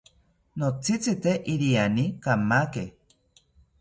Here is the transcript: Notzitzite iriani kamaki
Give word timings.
Notzitzite 0.61 1.33
iriani 1.55 2.07
kamaki 2.25 2.87